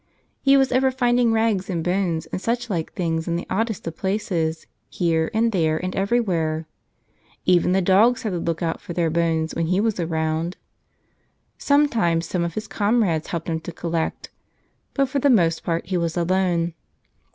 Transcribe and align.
He 0.41 0.57
was 0.57 0.71
ever 0.71 0.89
finding 0.89 1.31
rags 1.31 1.69
and 1.69 1.83
bones 1.83 2.25
and 2.25 2.41
such 2.41 2.71
like 2.71 2.91
things 2.93 3.27
in 3.27 3.35
the 3.35 3.45
oddest 3.51 3.85
of 3.85 3.95
places, 3.97 4.65
here 4.89 5.29
and 5.31 5.51
there 5.51 5.77
and 5.77 5.95
everywhere. 5.95 6.65
Even 7.45 7.71
the 7.73 7.83
dogs 7.83 8.23
had 8.23 8.31
to 8.31 8.39
look 8.39 8.63
out 8.63 8.81
for 8.81 8.93
their 8.93 9.11
bones 9.11 9.53
when 9.53 9.67
he 9.67 9.79
was 9.79 9.99
around. 9.99 10.57
Sometimes 11.59 12.25
some 12.25 12.43
of 12.43 12.55
his 12.55 12.67
comrades 12.67 13.27
helped 13.27 13.47
him 13.47 13.59
to 13.59 13.71
collect, 13.71 14.31
but 14.95 15.05
for 15.07 15.19
the 15.19 15.29
most 15.29 15.63
part 15.63 15.85
he 15.85 15.97
was 15.97 16.17
alone. 16.17 16.73